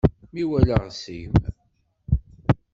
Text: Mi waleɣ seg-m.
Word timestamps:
Mi 0.33 0.43
waleɣ 0.49 0.83
seg-m. 1.01 1.41